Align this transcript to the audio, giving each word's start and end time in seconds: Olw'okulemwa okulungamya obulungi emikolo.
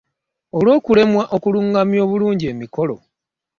Olw'okulemwa 0.57 1.23
okulungamya 1.35 1.99
obulungi 2.05 2.45
emikolo. 2.53 2.95